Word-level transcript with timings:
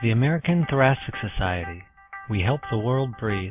The 0.00 0.12
American 0.12 0.64
Thoracic 0.70 1.14
Society. 1.18 1.82
We 2.30 2.40
help 2.40 2.60
the 2.70 2.78
world 2.78 3.18
breathe. 3.18 3.50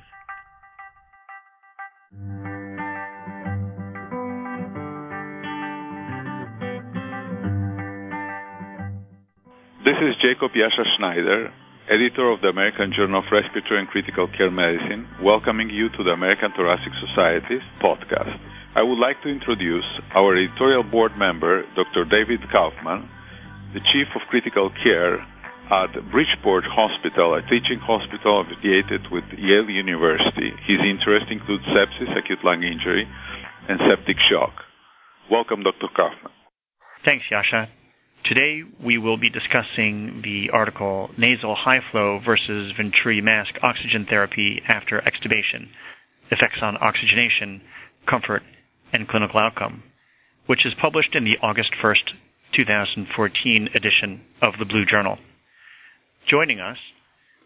This 9.83 9.99
is 9.99 10.15
Jacob 10.23 10.55
Yasha 10.55 10.87
Schneider, 10.95 11.51
editor 11.91 12.31
of 12.31 12.39
the 12.39 12.47
American 12.47 12.93
Journal 12.95 13.19
of 13.19 13.25
Respiratory 13.29 13.81
and 13.81 13.89
Critical 13.89 14.29
Care 14.37 14.49
Medicine, 14.49 15.05
welcoming 15.21 15.69
you 15.69 15.89
to 15.89 16.03
the 16.05 16.11
American 16.11 16.53
Thoracic 16.55 16.93
Society's 17.11 17.67
podcast. 17.83 18.39
I 18.73 18.83
would 18.83 18.99
like 18.99 19.21
to 19.23 19.27
introduce 19.27 19.99
our 20.15 20.37
editorial 20.37 20.83
board 20.83 21.11
member, 21.17 21.63
Dr. 21.75 22.05
David 22.05 22.39
Kaufman, 22.53 23.09
the 23.73 23.81
Chief 23.91 24.07
of 24.15 24.21
Critical 24.29 24.71
Care 24.81 25.27
at 25.71 25.91
Bridgeport 26.11 26.63
Hospital, 26.63 27.35
a 27.35 27.41
teaching 27.43 27.79
hospital 27.83 28.43
affiliated 28.43 29.11
with 29.11 29.23
Yale 29.35 29.69
University. 29.69 30.55
His 30.63 30.79
interests 30.79 31.27
include 31.29 31.61
sepsis, 31.75 32.11
acute 32.17 32.39
lung 32.43 32.63
injury, 32.63 33.07
and 33.67 33.79
septic 33.83 34.15
shock. 34.31 34.63
Welcome, 35.29 35.63
Dr. 35.63 35.91
Kaufman. 35.93 36.31
Thanks, 37.03 37.25
Yasha. 37.29 37.67
Today 38.23 38.63
we 38.83 38.97
will 38.97 39.17
be 39.17 39.29
discussing 39.29 40.21
the 40.23 40.51
article 40.51 41.09
Nasal 41.17 41.55
High 41.55 41.79
Flow 41.91 42.19
versus 42.25 42.71
Venturi 42.75 43.21
Mask 43.21 43.51
Oxygen 43.61 44.05
Therapy 44.09 44.61
After 44.67 44.99
Extubation 44.99 45.67
Effects 46.31 46.59
on 46.61 46.75
Oxygenation, 46.77 47.61
Comfort, 48.09 48.43
and 48.91 49.07
Clinical 49.07 49.39
Outcome, 49.39 49.83
which 50.47 50.65
is 50.65 50.73
published 50.81 51.15
in 51.15 51.23
the 51.23 51.37
August 51.41 51.71
1st, 51.83 52.15
2014 52.55 53.69
edition 53.75 54.21
of 54.41 54.53
the 54.59 54.65
Blue 54.65 54.85
Journal. 54.85 55.17
Joining 56.29 56.59
us 56.59 56.77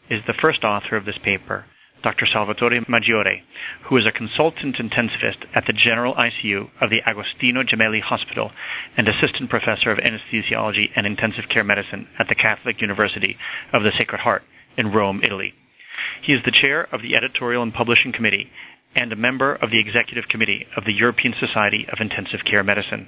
is 0.09 0.21
the 0.25 0.33
first 0.41 0.63
author 0.63 0.95
of 0.97 1.05
this 1.05 1.17
paper, 1.23 1.65
Dr. 2.03 2.25
Salvatore 2.25 2.81
Maggiore, 2.89 3.43
who 3.87 3.97
is 3.97 4.07
a 4.09 4.17
consultant 4.17 4.77
intensivist 4.81 5.45
at 5.53 5.65
the 5.67 5.73
General 5.77 6.15
ICU 6.15 6.65
of 6.81 6.89
the 6.89 6.97
Agostino 7.05 7.61
Gemelli 7.61 8.01
Hospital 8.01 8.49
and 8.97 9.07
assistant 9.07 9.51
professor 9.51 9.91
of 9.91 9.99
anesthesiology 9.99 10.89
and 10.95 11.05
intensive 11.05 11.45
care 11.53 11.63
medicine 11.63 12.07
at 12.17 12.25
the 12.27 12.33
Catholic 12.33 12.81
University 12.81 13.37
of 13.71 13.83
the 13.83 13.91
Sacred 13.99 14.19
Heart 14.19 14.41
in 14.77 14.87
Rome, 14.91 15.21
Italy. 15.23 15.53
He 16.25 16.33
is 16.33 16.41
the 16.43 16.57
chair 16.59 16.87
of 16.91 17.03
the 17.03 17.15
editorial 17.15 17.61
and 17.61 17.71
publishing 17.71 18.11
committee 18.11 18.49
and 18.95 19.13
a 19.13 19.15
member 19.15 19.53
of 19.53 19.69
the 19.69 19.79
executive 19.79 20.25
committee 20.27 20.65
of 20.75 20.85
the 20.85 20.93
European 20.93 21.35
Society 21.39 21.85
of 21.91 21.99
Intensive 22.01 22.41
Care 22.49 22.63
Medicine. 22.63 23.07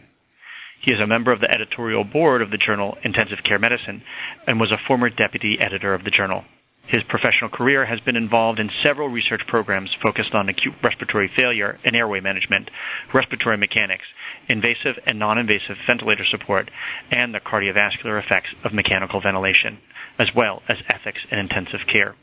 He 0.82 0.94
is 0.94 1.00
a 1.00 1.08
member 1.08 1.32
of 1.32 1.40
the 1.40 1.52
editorial 1.52 2.04
board 2.04 2.42
of 2.42 2.52
the 2.52 2.58
journal 2.58 2.98
Intensive 3.04 3.44
Care 3.48 3.60
Medicine 3.60 4.04
and 4.48 4.60
was 4.60 4.72
a 4.72 4.82
former 4.88 5.10
deputy 5.10 5.58
editor 5.60 5.94
of 5.94 6.04
the 6.04 6.12
journal. 6.12 6.44
His 6.88 7.04
professional 7.08 7.50
career 7.50 7.86
has 7.86 8.02
been 8.02 8.18
involved 8.18 8.60
in 8.60 8.70
several 8.84 9.08
research 9.08 9.42
programs 9.48 9.90
focused 10.04 10.34
on 10.34 10.50
acute 10.50 10.76
respiratory 10.84 11.32
failure 11.36 11.80
and 11.86 11.96
airway 11.96 12.20
management, 12.20 12.70
respiratory 13.14 13.56
mechanics, 13.56 14.04
invasive 14.50 15.00
and 15.08 15.18
non-invasive 15.18 15.78
ventilator 15.88 16.26
support, 16.30 16.70
and 17.10 17.34
the 17.34 17.40
cardiovascular 17.40 18.22
effects 18.22 18.50
of 18.66 18.74
mechanical 18.74 19.22
ventilation, 19.22 19.80
as 20.20 20.28
well 20.36 20.62
as 20.68 20.78
ethics 20.90 21.20
in 21.32 21.40
intensive 21.40 21.88
care. 21.92 22.16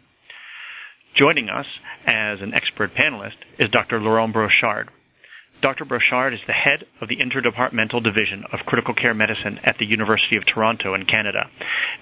Joining 1.16 1.48
us 1.48 1.66
as 2.06 2.40
an 2.40 2.52
expert 2.54 2.94
panelist 2.94 3.40
is 3.58 3.68
Dr. 3.70 3.98
Laurent 3.98 4.32
Brochard, 4.32 4.90
Dr. 5.62 5.84
Brochard 5.84 6.32
is 6.32 6.40
the 6.46 6.54
head 6.54 6.84
of 7.02 7.08
the 7.08 7.18
Interdepartmental 7.18 8.02
Division 8.02 8.44
of 8.50 8.60
Critical 8.64 8.94
Care 8.94 9.12
Medicine 9.12 9.58
at 9.62 9.76
the 9.78 9.84
University 9.84 10.38
of 10.38 10.46
Toronto 10.46 10.94
in 10.94 11.04
Canada, 11.04 11.50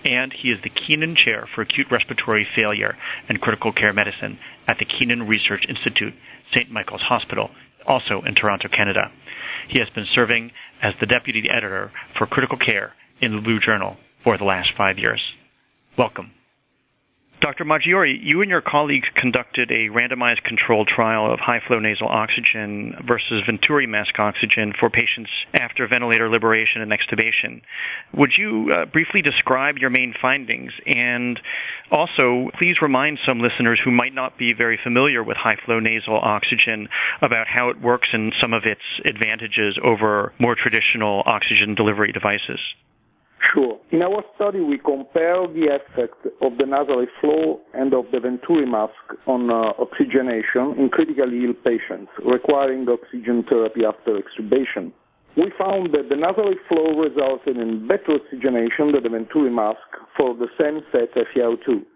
and 0.05 0.33
he 0.33 0.51
is 0.51 0.59
the 0.63 0.71
Keenan 0.71 1.17
Chair 1.17 1.49
for 1.55 1.63
Acute 1.63 1.89
Respiratory 1.91 2.47
Failure 2.57 2.97
and 3.29 3.41
Critical 3.41 3.73
Care 3.73 3.93
Medicine 3.93 4.39
at 4.69 4.77
the 4.79 4.85
Keenan 4.87 5.27
Research 5.27 5.65
Institute, 5.69 6.15
St. 6.55 6.71
Michael's 6.71 7.03
Hospital, 7.03 7.51
also 7.85 8.23
in 8.25 8.37
Toronto, 8.37 8.69
Canada. 8.69 9.11
He 9.69 9.81
has 9.81 9.89
been 9.91 10.07
serving 10.15 10.53
as 10.81 10.95
the 11.01 11.07
Deputy 11.07 11.43
Editor 11.51 11.91
for 12.17 12.29
Critical 12.29 12.59
Care 12.59 12.93
in 13.21 13.35
the 13.35 13.43
Blue 13.43 13.59
Journal 13.59 13.97
for 14.23 14.39
the 14.39 14.45
last 14.45 14.69
five 14.77 14.99
years. 14.99 15.21
Welcome. 15.99 16.31
Dr. 17.41 17.65
Maggiore, 17.65 18.19
you 18.21 18.41
and 18.43 18.51
your 18.51 18.61
colleagues 18.61 19.07
conducted 19.15 19.71
a 19.71 19.89
randomized 19.91 20.43
controlled 20.43 20.89
trial 20.89 21.33
of 21.33 21.39
high 21.39 21.61
flow 21.67 21.79
nasal 21.79 22.09
oxygen 22.09 22.97
versus 23.07 23.45
Venturi 23.47 23.87
mask 23.87 24.19
oxygen 24.19 24.73
for 24.79 24.91
patients 24.91 25.31
after 25.55 25.87
ventilator 25.87 26.29
liberation 26.29 26.83
and 26.83 26.91
extubation. 26.91 27.63
Would 28.13 28.33
you 28.37 28.73
uh, 28.73 28.87
briefly 28.87 29.23
describe 29.23 29.79
your 29.79 29.91
main 29.91 30.15
findings? 30.21 30.73
And 30.85 31.39
also, 31.93 32.51
please 32.59 32.83
remind 32.83 33.21
some 33.25 33.39
listeners 33.39 33.81
who 33.85 33.93
might 33.93 34.15
not 34.15 34.37
be 34.37 34.53
very 34.53 34.79
familiar 34.83 35.23
with 35.23 35.37
high 35.37 35.59
flow 35.65 35.79
nasal 35.79 36.19
oxygen 36.19 36.89
about 37.23 37.47
how 37.47 37.71
it 37.71 37.81
works 37.81 38.09
and 38.13 38.33
some 38.41 38.53
of 38.53 38.65
its 38.65 38.83
advantages 39.05 39.79
over 39.85 40.33
more 40.41 40.57
traditional 40.57 41.23
oxygen 41.25 41.77
delivery 41.77 42.11
devices. 42.11 42.59
Sure. 43.55 43.79
In 43.93 44.03
our 44.03 44.23
study, 44.35 44.61
we 44.61 44.79
compare 44.79 45.47
the 45.47 45.79
effect 45.79 46.27
of 46.43 46.59
the 46.59 46.67
nasal 46.67 47.07
flow 47.21 47.61
and 47.73 47.95
of 47.95 48.05
the 48.13 48.21
Venturi 48.21 48.67
mask 48.67 48.99
on 49.27 49.51
uh, 49.51 49.73
oxygenation 49.79 50.75
in 50.77 50.91
critically 50.91 51.47
ill 51.47 51.55
patients 51.65 52.11
requiring 52.27 52.87
oxygen 52.89 53.45
therapy 53.49 53.85
after 53.87 54.19
extubation. 54.19 54.93
We 55.37 55.53
found 55.57 55.95
that 55.95 56.11
the 56.11 56.17
nasal 56.17 56.53
flow 56.67 56.99
resulted 56.99 57.57
in 57.57 57.87
better 57.87 58.19
oxygenation 58.19 58.91
than 58.93 59.05
the 59.05 59.11
Venturi 59.11 59.51
mask 59.51 59.87
for 60.17 60.35
the 60.35 60.49
same 60.59 60.83
set 60.91 61.15
FiO2. 61.15 61.87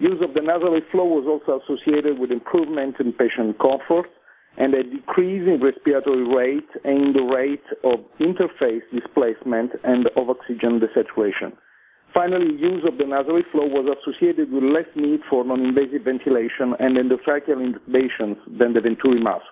Use 0.00 0.20
of 0.20 0.34
the 0.34 0.42
nasal 0.42 0.78
flow 0.90 1.06
was 1.06 1.26
also 1.30 1.62
associated 1.62 2.18
with 2.18 2.32
improvement 2.32 2.96
in 2.98 3.12
patient 3.12 3.58
comfort 3.58 4.10
and 4.58 4.74
a 4.74 4.82
decrease 4.82 5.46
in 5.46 5.60
respiratory 5.62 6.26
rate 6.26 6.68
and 6.84 7.14
the 7.14 7.22
rate 7.22 7.64
of 7.84 8.00
interface 8.20 8.82
displacement 8.92 9.70
and 9.84 10.08
of 10.16 10.28
oxygen 10.28 10.80
desaturation. 10.82 11.54
Finally, 12.12 12.56
use 12.58 12.82
of 12.88 12.98
the 12.98 13.04
nasal 13.04 13.40
flow 13.52 13.66
was 13.66 13.86
associated 13.86 14.50
with 14.50 14.64
less 14.64 14.88
need 14.96 15.20
for 15.30 15.44
non-invasive 15.44 16.02
ventilation 16.02 16.74
and 16.80 16.96
endotracheal 16.96 17.62
intubations 17.62 18.36
than 18.58 18.72
the 18.72 18.80
Venturi 18.80 19.22
mask. 19.22 19.46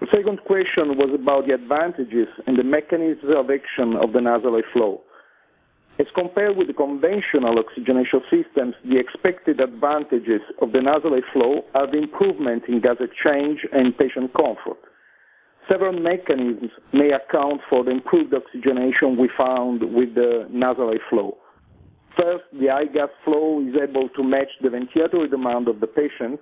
The 0.00 0.06
second 0.10 0.40
question 0.46 0.96
was 0.96 1.10
about 1.12 1.46
the 1.46 1.52
advantages 1.52 2.28
and 2.46 2.58
the 2.58 2.64
mechanisms 2.64 3.34
of 3.36 3.50
action 3.50 3.96
of 4.00 4.14
the 4.14 4.20
nasal 4.20 4.62
flow. 4.72 5.02
As 5.98 6.06
compared 6.14 6.56
with 6.56 6.68
the 6.68 6.72
conventional 6.72 7.58
oxygenation 7.58 8.20
systems, 8.30 8.74
the 8.84 8.98
expected 8.98 9.60
advantages 9.60 10.40
of 10.62 10.72
the 10.72 10.80
nasal 10.80 11.20
flow 11.32 11.62
are 11.74 11.90
the 11.90 11.98
improvement 11.98 12.64
in 12.68 12.80
gas 12.80 12.96
exchange 13.00 13.60
and 13.72 13.96
patient 13.98 14.32
comfort. 14.32 14.80
Several 15.68 15.92
mechanisms 15.92 16.70
may 16.92 17.10
account 17.12 17.60
for 17.68 17.84
the 17.84 17.90
improved 17.90 18.32
oxygenation 18.34 19.18
we 19.18 19.28
found 19.36 19.82
with 19.94 20.14
the 20.14 20.48
nasal 20.50 20.92
flow. 21.10 21.36
First, 22.16 22.44
the 22.52 22.68
high 22.68 22.86
gas 22.86 23.10
flow 23.24 23.60
is 23.60 23.74
able 23.76 24.08
to 24.16 24.24
match 24.24 24.50
the 24.62 24.68
ventilatory 24.68 25.30
demand 25.30 25.68
of 25.68 25.80
the 25.80 25.86
patient, 25.86 26.40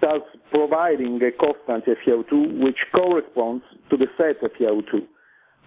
thus 0.00 0.22
providing 0.50 1.20
a 1.22 1.32
constant 1.32 1.84
FiO2 1.86 2.62
which 2.62 2.78
corresponds 2.94 3.64
to 3.90 3.96
the 3.96 4.06
set 4.16 4.40
FiO2. 4.42 5.00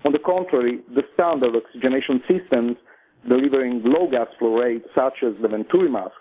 On 0.06 0.12
the 0.12 0.20
contrary, 0.20 0.80
the 0.94 1.02
standard 1.16 1.56
oxygenation 1.56 2.22
systems 2.30 2.78
delivering 3.28 3.82
low 3.84 4.10
gas 4.10 4.28
flow 4.40 4.56
rates, 4.56 4.86
such 4.94 5.24
as 5.26 5.34
the 5.42 5.48
Venturi 5.48 5.90
mask, 5.90 6.16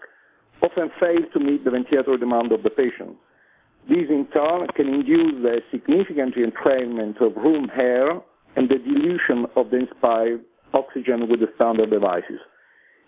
often 0.63 0.91
fail 1.01 1.21
to 1.33 1.41
meet 1.41 1.65
the 1.65 1.71
ventilator 1.71 2.17
demand 2.17 2.53
of 2.53 2.63
the 2.63 2.71
patient. 2.71 3.17
These, 3.89 4.09
in 4.09 4.27
turn, 4.33 4.67
can 4.75 4.89
induce 4.89 5.45
a 5.45 5.61
significant 5.71 6.37
entrainment 6.37 7.21
of 7.21 7.37
room 7.37 7.71
air 7.77 8.13
and 8.57 8.69
the 8.69 8.79
dilution 8.79 9.47
of 9.57 9.71
the 9.71 9.79
inspired 9.79 10.41
oxygen 10.73 11.29
with 11.29 11.41
the 11.41 11.49
standard 11.57 11.91
devices. 11.91 12.41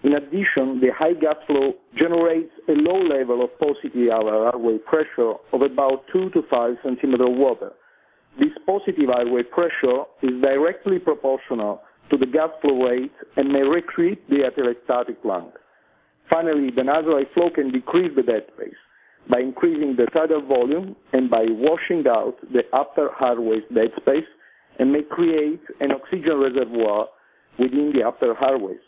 In 0.02 0.12
addition, 0.12 0.80
the 0.80 0.90
high 0.94 1.14
gas 1.14 1.36
flow 1.46 1.72
generates 1.96 2.52
a 2.68 2.72
low 2.72 3.00
level 3.00 3.42
of 3.42 3.58
positive 3.58 3.96
airway 3.96 4.78
pressure 4.78 5.34
of 5.52 5.62
about 5.62 6.04
2 6.12 6.30
to 6.30 6.42
5 6.50 6.74
centimeter 6.82 7.28
water. 7.28 7.72
This 8.38 8.52
positive 8.66 9.08
airway 9.08 9.42
pressure 9.42 10.04
is 10.22 10.42
directly 10.42 10.98
proportional 10.98 11.80
to 12.10 12.16
the 12.16 12.26
gas 12.26 12.50
flow 12.60 12.84
rate 12.84 13.12
and 13.36 13.52
may 13.52 13.62
recreate 13.62 14.28
the 14.28 14.48
atelectatic 14.48 15.16
lung. 15.24 15.52
Finally, 16.30 16.70
the 16.74 16.82
nasal 16.82 17.22
flow 17.34 17.50
can 17.54 17.70
decrease 17.70 18.12
the 18.16 18.22
dead 18.22 18.46
space 18.54 18.74
by 19.30 19.40
increasing 19.40 19.96
the 19.96 20.06
tidal 20.12 20.42
volume 20.46 20.94
and 21.12 21.30
by 21.30 21.44
washing 21.48 22.04
out 22.08 22.36
the 22.52 22.62
upper 22.72 23.10
airways 23.22 23.62
dead 23.74 23.90
space 24.00 24.26
and 24.78 24.92
may 24.92 25.02
create 25.02 25.60
an 25.80 25.90
oxygen 25.92 26.38
reservoir 26.38 27.06
within 27.58 27.92
the 27.94 28.06
upper 28.06 28.36
airways. 28.44 28.78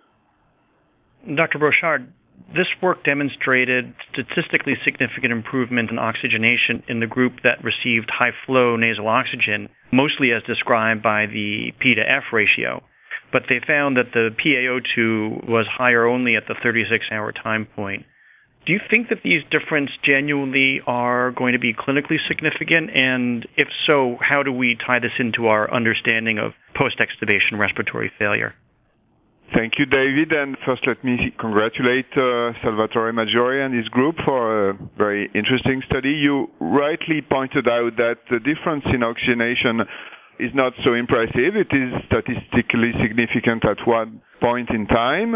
Dr. 1.34 1.58
Brochard, 1.58 2.12
this 2.54 2.68
work 2.80 3.04
demonstrated 3.04 3.92
statistically 4.12 4.74
significant 4.84 5.32
improvement 5.32 5.90
in 5.90 5.98
oxygenation 5.98 6.82
in 6.88 7.00
the 7.00 7.06
group 7.06 7.42
that 7.42 7.62
received 7.64 8.10
high 8.10 8.30
flow 8.46 8.76
nasal 8.76 9.08
oxygen, 9.08 9.68
mostly 9.92 10.32
as 10.32 10.42
described 10.44 11.02
by 11.02 11.26
the 11.26 11.72
P 11.80 11.94
to 11.94 12.00
F 12.00 12.32
ratio. 12.32 12.82
But 13.32 13.42
they 13.48 13.60
found 13.66 13.96
that 13.96 14.12
the 14.12 14.30
PaO2 14.36 15.48
was 15.48 15.66
higher 15.70 16.06
only 16.06 16.36
at 16.36 16.44
the 16.48 16.54
36 16.62 17.04
hour 17.12 17.32
time 17.32 17.66
point. 17.76 18.04
Do 18.66 18.72
you 18.72 18.80
think 18.90 19.08
that 19.08 19.24
these 19.24 19.40
differences 19.50 19.96
genuinely 20.04 20.80
are 20.86 21.30
going 21.32 21.54
to 21.54 21.58
be 21.58 21.72
clinically 21.72 22.18
significant? 22.28 22.90
And 22.94 23.46
if 23.56 23.68
so, 23.86 24.16
how 24.20 24.42
do 24.42 24.52
we 24.52 24.76
tie 24.76 24.98
this 24.98 25.16
into 25.18 25.46
our 25.46 25.72
understanding 25.72 26.38
of 26.38 26.52
post 26.76 27.00
extubation 27.00 27.58
respiratory 27.58 28.12
failure? 28.18 28.54
Thank 29.56 29.74
you, 29.78 29.86
David. 29.86 30.32
And 30.32 30.58
first, 30.66 30.82
let 30.86 31.02
me 31.02 31.32
congratulate 31.40 32.12
uh, 32.12 32.52
Salvatore 32.60 33.12
Maggiore 33.12 33.64
and 33.64 33.74
his 33.74 33.88
group 33.88 34.16
for 34.22 34.70
a 34.70 34.78
very 34.98 35.30
interesting 35.34 35.80
study. 35.88 36.10
You 36.10 36.48
rightly 36.60 37.22
pointed 37.22 37.66
out 37.66 37.96
that 37.96 38.16
the 38.30 38.40
difference 38.40 38.84
in 38.92 39.02
oxygenation 39.02 39.88
is 40.38 40.50
not 40.54 40.72
so 40.84 40.94
impressive. 40.94 41.56
It 41.56 41.72
is 41.74 41.92
statistically 42.06 42.92
significant 43.02 43.64
at 43.64 43.86
one 43.86 44.22
point 44.40 44.70
in 44.70 44.86
time. 44.86 45.34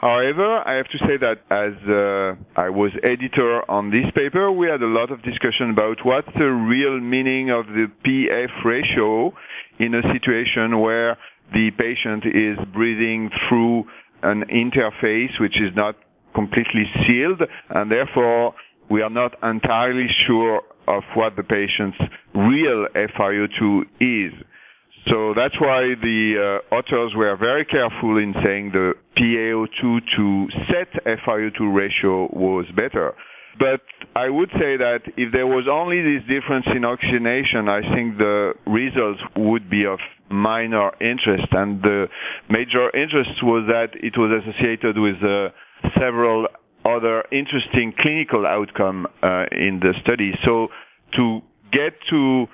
However, 0.00 0.60
I 0.66 0.76
have 0.76 0.88
to 0.88 0.98
say 0.98 1.16
that 1.16 1.40
as 1.48 1.72
uh, 1.88 2.60
I 2.60 2.68
was 2.68 2.92
editor 3.04 3.64
on 3.70 3.90
this 3.90 4.04
paper, 4.14 4.52
we 4.52 4.66
had 4.66 4.82
a 4.82 4.86
lot 4.86 5.10
of 5.10 5.22
discussion 5.22 5.70
about 5.70 6.04
what's 6.04 6.28
the 6.36 6.52
real 6.52 7.00
meaning 7.00 7.50
of 7.50 7.64
the 7.66 7.86
PF 8.04 8.52
ratio 8.64 9.32
in 9.78 9.94
a 9.94 10.02
situation 10.12 10.80
where 10.80 11.16
the 11.52 11.70
patient 11.78 12.24
is 12.26 12.58
breathing 12.74 13.30
through 13.48 13.84
an 14.22 14.44
interface 14.52 15.40
which 15.40 15.56
is 15.56 15.74
not 15.74 15.96
completely 16.34 16.84
sealed, 17.06 17.40
and 17.70 17.90
therefore 17.90 18.54
we 18.90 19.00
are 19.00 19.10
not 19.10 19.32
entirely 19.42 20.06
sure 20.26 20.60
of 20.86 21.02
what 21.14 21.36
the 21.36 21.42
patient's 21.42 21.96
real 22.34 22.86
FiO2 22.94 23.82
is. 24.00 24.32
So 25.08 25.34
that's 25.36 25.58
why 25.60 25.94
the 26.00 26.60
uh, 26.72 26.74
authors 26.74 27.12
were 27.14 27.36
very 27.36 27.64
careful 27.64 28.16
in 28.16 28.34
saying 28.42 28.72
the 28.72 28.94
PaO2 29.18 30.00
to 30.16 30.48
set 30.72 31.04
FiO2 31.26 31.74
ratio 31.74 32.28
was 32.32 32.64
better. 32.74 33.14
But 33.58 33.82
I 34.16 34.28
would 34.30 34.50
say 34.52 34.76
that 34.78 35.00
if 35.16 35.32
there 35.32 35.46
was 35.46 35.66
only 35.70 36.02
this 36.02 36.22
difference 36.26 36.66
in 36.74 36.84
oxygenation, 36.84 37.68
I 37.68 37.82
think 37.94 38.18
the 38.18 38.54
results 38.66 39.20
would 39.36 39.70
be 39.70 39.84
of 39.86 39.98
minor 40.30 40.90
interest. 41.00 41.46
And 41.52 41.80
the 41.82 42.06
major 42.48 42.90
interest 42.96 43.42
was 43.42 43.68
that 43.68 43.94
it 43.94 44.14
was 44.18 44.42
associated 44.42 44.98
with 44.98 45.16
uh, 45.22 45.50
several 46.00 46.48
other 46.84 47.24
interesting 47.30 47.92
clinical 48.00 48.46
outcome 48.46 49.06
uh, 49.22 49.44
in 49.52 49.80
the 49.80 49.94
study. 50.02 50.32
So 50.44 50.68
to 51.16 51.40
get 51.74 51.94
to 52.10 52.46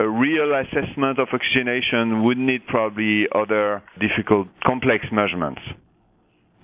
a 0.00 0.08
real 0.08 0.50
assessment 0.54 1.18
of 1.20 1.28
oxygenation 1.32 2.24
would 2.24 2.38
need 2.38 2.66
probably 2.66 3.26
other 3.32 3.82
difficult 4.00 4.48
complex 4.66 5.04
measurements 5.12 5.60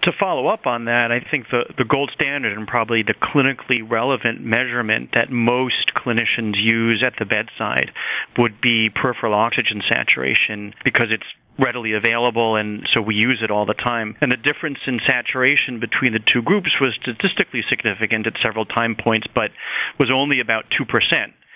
to 0.04 0.12
follow 0.18 0.48
up 0.48 0.66
on 0.66 0.86
that, 0.86 1.12
I 1.12 1.20
think 1.30 1.46
the, 1.50 1.64
the 1.76 1.84
gold 1.84 2.10
standard 2.14 2.56
and 2.56 2.66
probably 2.66 3.02
the 3.02 3.14
clinically 3.14 3.84
relevant 3.88 4.40
measurement 4.40 5.10
that 5.14 5.30
most 5.30 5.92
clinicians 5.96 6.56
use 6.56 7.04
at 7.04 7.14
the 7.18 7.26
bedside 7.26 7.92
would 8.38 8.60
be 8.60 8.88
peripheral 8.88 9.34
oxygen 9.34 9.82
saturation 9.88 10.72
because 10.84 11.08
it's 11.10 11.26
readily 11.58 11.92
available 11.92 12.56
and 12.56 12.88
so 12.94 13.02
we 13.02 13.14
use 13.14 13.40
it 13.44 13.50
all 13.50 13.66
the 13.66 13.74
time. 13.74 14.16
And 14.20 14.32
the 14.32 14.40
difference 14.40 14.78
in 14.86 15.00
saturation 15.06 15.80
between 15.80 16.12
the 16.12 16.24
two 16.32 16.40
groups 16.40 16.72
was 16.80 16.96
statistically 17.02 17.60
significant 17.68 18.26
at 18.26 18.34
several 18.42 18.64
time 18.64 18.96
points, 18.96 19.26
but 19.34 19.50
was 19.98 20.10
only 20.10 20.40
about 20.40 20.64
2%. 20.72 20.88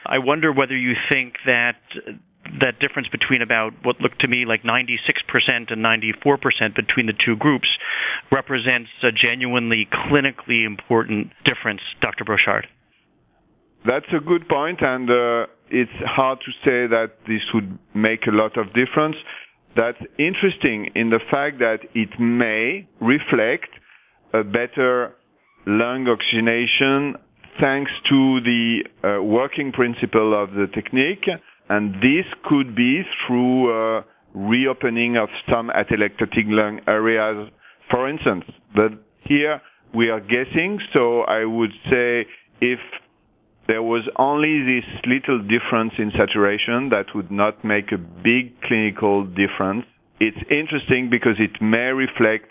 I 0.06 0.18
wonder 0.18 0.52
whether 0.52 0.76
you 0.76 0.94
think 1.10 1.34
that 1.46 1.76
that 2.60 2.78
difference 2.78 3.08
between 3.08 3.42
about 3.42 3.72
what 3.82 4.00
looked 4.00 4.20
to 4.20 4.28
me 4.28 4.44
like 4.46 4.62
96% 4.62 5.72
and 5.72 5.84
94% 5.84 6.76
between 6.76 7.06
the 7.06 7.14
two 7.24 7.36
groups 7.36 7.68
represents 8.30 8.90
a 9.02 9.10
genuinely 9.10 9.88
clinically 9.90 10.66
important 10.66 11.32
difference, 11.44 11.80
Dr. 12.00 12.24
Brochard. 12.24 12.66
That's 13.86 14.06
a 14.16 14.20
good 14.20 14.48
point, 14.48 14.80
and 14.80 15.10
uh, 15.10 15.46
it's 15.70 15.92
hard 16.06 16.38
to 16.40 16.52
say 16.68 16.86
that 16.86 17.12
this 17.26 17.42
would 17.52 17.78
make 17.94 18.26
a 18.26 18.30
lot 18.30 18.56
of 18.56 18.68
difference. 18.68 19.16
That's 19.76 19.98
interesting 20.18 20.90
in 20.94 21.10
the 21.10 21.20
fact 21.30 21.58
that 21.58 21.80
it 21.94 22.08
may 22.18 22.88
reflect 23.00 23.68
a 24.32 24.42
better 24.42 25.14
lung 25.66 26.06
oxygenation 26.08 27.16
thanks 27.60 27.90
to 28.08 28.40
the 28.40 28.84
uh, 29.02 29.22
working 29.22 29.72
principle 29.72 30.40
of 30.40 30.50
the 30.52 30.66
technique 30.74 31.24
and 31.68 31.94
this 31.94 32.26
could 32.44 32.74
be 32.76 33.02
through 33.26 33.98
uh, 33.98 34.02
reopening 34.34 35.16
of 35.16 35.28
some 35.50 35.70
atelectatic 35.70 36.44
lung 36.46 36.80
areas, 36.86 37.48
for 37.90 38.08
instance. 38.08 38.44
But 38.74 38.92
here 39.24 39.60
we 39.94 40.10
are 40.10 40.20
guessing, 40.20 40.78
so 40.92 41.22
I 41.22 41.44
would 41.44 41.70
say 41.90 42.26
if 42.60 42.80
there 43.66 43.82
was 43.82 44.06
only 44.18 44.60
this 44.60 44.84
little 45.06 45.40
difference 45.40 45.92
in 45.98 46.10
saturation 46.16 46.90
that 46.90 47.06
would 47.14 47.30
not 47.30 47.64
make 47.64 47.92
a 47.92 47.96
big 47.98 48.60
clinical 48.62 49.24
difference. 49.24 49.86
It's 50.20 50.36
interesting 50.50 51.08
because 51.10 51.36
it 51.38 51.62
may 51.62 51.90
reflect 51.96 52.46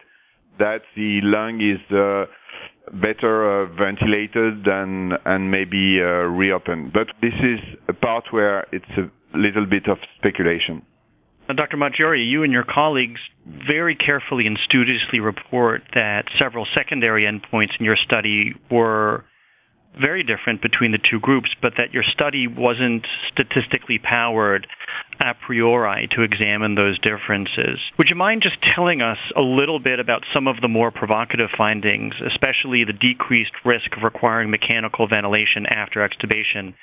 that 0.57 0.81
the 0.95 1.19
lung 1.21 1.61
is 1.61 1.79
uh, 1.95 2.25
better 2.91 3.63
uh, 3.63 3.65
ventilated 3.75 4.68
and 4.68 5.51
maybe 5.51 6.00
uh, 6.01 6.27
reopened. 6.27 6.94
But 6.94 7.07
this 7.21 7.33
is 7.33 7.59
a 7.88 7.94
part 7.94 8.25
where 8.31 8.68
it's 8.71 8.85
a 8.97 9.38
little 9.38 9.65
bit 9.65 9.88
of 9.88 9.97
speculation. 10.18 10.83
Dr. 11.47 11.77
Maggiore, 11.77 12.18
you 12.18 12.44
and 12.44 12.53
your 12.53 12.63
colleagues 12.63 13.19
very 13.45 13.95
carefully 13.95 14.47
and 14.47 14.57
studiously 14.65 15.19
report 15.19 15.81
that 15.94 16.24
several 16.41 16.65
secondary 16.74 17.24
endpoints 17.24 17.71
in 17.80 17.85
your 17.85 17.97
study 17.97 18.53
were 18.71 19.25
very 20.00 20.24
different 20.24 20.62
between 20.62 20.92
the 20.92 21.00
two 21.00 21.19
groups, 21.19 21.50
but 21.62 21.74
that 21.78 21.94
your 21.94 22.04
study 22.04 22.48
wasn't 22.48 23.06
statistically 23.31 24.00
powered 24.00 24.68
a 25.22 25.34
priori 25.45 26.10
to 26.16 26.24
examine 26.24 26.75
those 26.75 27.00
differences. 27.00 27.80
Would 27.98 28.10
you 28.10 28.16
mind 28.16 28.42
just 28.42 28.57
telling 28.75 29.01
us 29.01 29.18
a 29.38 29.42
little 29.42 29.80
bit 29.80 30.00
about 30.00 30.24
some 30.34 30.48
of 30.48 30.62
the 30.62 30.68
more 30.68 30.92
provocative 30.92 31.50
findings, 31.57 32.13
especially 32.25 32.84
the 32.84 32.94
decreased 32.94 33.54
risk 33.63 33.95
of 33.95 34.04
requiring 34.04 34.50
mechanical 34.50 35.07
ventilation 35.07 35.66
after 35.69 36.01
extubation, 36.01 36.74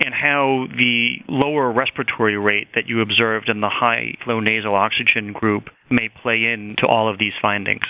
and 0.00 0.14
how 0.14 0.66
the 0.76 1.16
lower 1.28 1.72
respiratory 1.72 2.38
rate 2.38 2.68
that 2.74 2.86
you 2.86 3.00
observed 3.00 3.48
in 3.48 3.60
the 3.60 3.70
high 3.70 4.16
flow 4.24 4.40
nasal 4.40 4.74
oxygen 4.74 5.32
group 5.32 5.64
may 5.90 6.08
play 6.22 6.44
into 6.44 6.86
all 6.88 7.10
of 7.10 7.18
these 7.18 7.34
findings? 7.42 7.84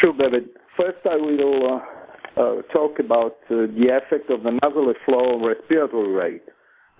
Sure, 0.00 0.12
David. 0.12 0.48
First, 0.76 0.98
I 1.06 1.16
will 1.16 1.76
uh, 1.76 1.95
talk 2.72 2.98
about 2.98 3.36
uh, 3.50 3.66
the 3.72 3.88
effect 3.90 4.30
of 4.30 4.42
the 4.42 4.50
nasal 4.62 4.92
flow 5.04 5.34
on 5.34 5.44
respiratory 5.44 6.12
rate. 6.12 6.44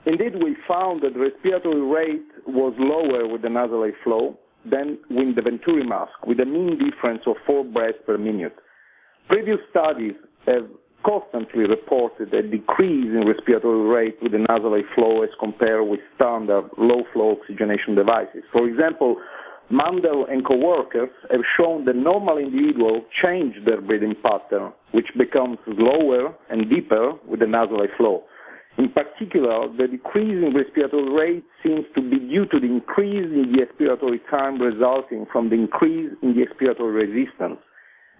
Indeed, 0.06 0.42
we 0.42 0.56
found 0.68 1.02
that 1.02 1.18
respiratory 1.18 1.82
rate 1.82 2.26
was 2.46 2.74
lower 2.78 3.26
with 3.30 3.42
the 3.42 3.50
nasal 3.50 3.90
flow 4.04 4.38
than 4.64 4.98
with 5.10 5.36
the 5.36 5.42
Venturi 5.42 5.84
mask, 5.86 6.12
with 6.26 6.40
a 6.40 6.44
mean 6.44 6.78
difference 6.78 7.22
of 7.26 7.36
four 7.46 7.64
breaths 7.64 7.98
per 8.06 8.16
minute. 8.16 8.56
Previous 9.28 9.58
studies 9.70 10.14
have 10.46 10.68
constantly 11.04 11.66
reported 11.66 12.32
a 12.34 12.42
decrease 12.42 13.10
in 13.14 13.24
respiratory 13.26 13.88
rate 13.88 14.16
with 14.22 14.32
the 14.32 14.38
nasal 14.38 14.80
flow 14.94 15.22
as 15.22 15.30
compared 15.38 15.86
with 15.86 16.00
standard 16.16 16.68
low 16.78 17.02
flow 17.12 17.36
oxygenation 17.38 17.94
devices. 17.94 18.42
For 18.52 18.66
example, 18.68 19.16
Mündel 19.70 20.30
and 20.30 20.46
co-workers 20.46 21.10
have 21.30 21.40
shown 21.58 21.84
that 21.86 21.96
normal 21.96 22.38
individuals 22.38 23.02
change 23.22 23.56
their 23.64 23.80
breathing 23.80 24.14
pattern, 24.22 24.72
which 24.92 25.06
becomes 25.18 25.58
slower 25.64 26.34
and 26.50 26.70
deeper 26.70 27.14
with 27.26 27.40
the 27.40 27.46
nasal 27.46 27.84
flow. 27.96 28.22
In 28.78 28.90
particular, 28.90 29.66
the 29.76 29.88
decrease 29.88 30.38
in 30.44 30.54
respiratory 30.54 31.10
rate 31.10 31.44
seems 31.64 31.84
to 31.94 32.00
be 32.02 32.18
due 32.18 32.46
to 32.46 32.60
the 32.60 32.66
increase 32.66 33.26
in 33.26 33.50
the 33.50 33.64
expiratory 33.64 34.20
time 34.30 34.60
resulting 34.60 35.26
from 35.32 35.48
the 35.48 35.56
increase 35.56 36.12
in 36.22 36.34
the 36.36 36.44
expiratory 36.44 37.08
resistance. 37.08 37.58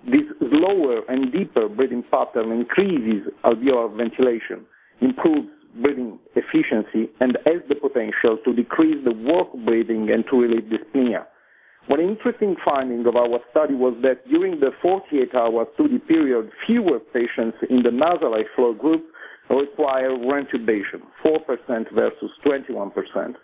This 0.05 0.27
slower 0.41 1.03
and 1.09 1.31
deeper 1.31 1.69
breathing 1.69 2.05
pattern 2.11 2.51
increases 2.53 3.31
alveolar 3.45 3.97
ventilation, 3.97 4.67
improves 5.01 5.49
breathing 5.81 6.19
efficiency, 6.35 7.13
and 7.21 7.39
has 7.45 7.63
the 7.69 7.75
potential 7.75 8.39
to 8.45 8.55
decrease 8.55 9.05
the 9.05 9.13
work 9.13 9.49
breathing 9.65 10.09
and 10.11 10.25
to 10.31 10.41
relieve 10.41 10.73
dyspnea. 10.73 11.27
One 11.89 12.01
interesting 12.01 12.57
finding 12.65 13.07
of 13.07 13.15
our 13.15 13.39
study 13.53 13.75
was 13.75 13.95
that 14.03 14.27
during 14.29 14.59
the 14.59 14.71
48-hour 14.83 15.67
study 15.75 15.99
period, 15.99 16.51
fewer 16.67 16.99
patients 16.99 17.59
in 17.71 17.85
the 17.85 17.93
nasal 17.93 18.35
flow 18.57 18.75
group 18.75 19.05
require 19.49 20.11
intubation, 20.11 21.07
4% 21.25 21.95
versus 21.95 22.31
21%, 22.45 23.35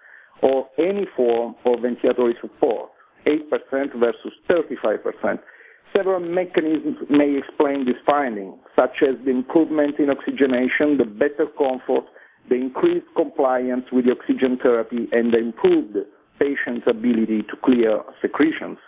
or 0.43 0.67
any 0.77 1.07
form 1.17 1.55
of 1.65 1.79
ventilatory 1.79 2.35
support, 2.41 2.91
8% 3.27 4.01
versus 4.01 4.33
35%. 4.51 5.39
Several 5.97 6.19
mechanisms 6.19 6.97
may 7.11 7.39
explain 7.39 7.85
this 7.85 8.01
finding, 8.05 8.59
such 8.75 9.03
as 9.03 9.15
the 9.25 9.31
improvement 9.31 10.01
in 10.01 10.11
oxygenation, 10.11 10.99
the 10.99 11.05
better 11.05 11.47
comfort, 11.57 12.07
the 12.49 12.57
increased 12.57 13.07
compliance 13.15 13.85
with 13.93 14.07
the 14.07 14.13
oxygen 14.13 14.59
therapy, 14.61 15.07
and 15.13 15.33
the 15.33 15.39
improved 15.39 15.97
patient's 16.43 16.87
ability 16.87 17.43
to 17.43 17.57
clear 17.65 18.03
secretions. 18.21 18.79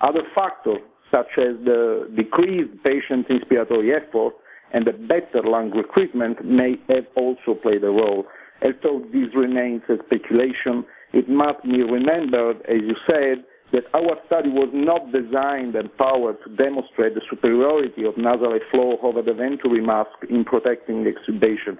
Other 0.00 0.22
factors, 0.34 0.80
such 1.10 1.28
as 1.36 1.54
the 1.64 2.08
decreased 2.16 2.72
patient's 2.82 3.28
inspiratory 3.28 3.92
effort 3.92 4.34
and 4.72 4.86
the 4.86 4.92
better 4.92 5.46
lung 5.46 5.70
recruitment, 5.70 6.44
may 6.44 6.76
have 6.88 7.06
also 7.16 7.54
played 7.62 7.84
a 7.84 7.92
role. 7.92 8.24
Although 8.62 9.04
this 9.12 9.28
remains 9.34 9.82
a 9.88 9.96
speculation, 10.06 10.84
it 11.12 11.28
must 11.28 11.62
be 11.62 11.82
remembered, 11.82 12.56
as 12.68 12.80
you 12.80 12.96
said, 13.06 13.44
that 13.72 13.84
our 13.94 14.16
study 14.26 14.48
was 14.48 14.70
not 14.72 15.12
designed 15.12 15.74
and 15.74 15.94
powered 15.98 16.36
to 16.44 16.56
demonstrate 16.56 17.14
the 17.14 17.22
superiority 17.28 18.04
of 18.04 18.16
nasal 18.16 18.58
flow 18.70 18.96
over 19.02 19.22
the 19.22 19.34
venturi 19.34 19.84
mask 19.84 20.16
in 20.30 20.44
protecting 20.44 21.04
extubation. 21.04 21.76